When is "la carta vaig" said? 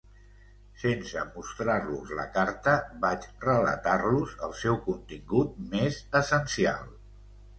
2.19-3.27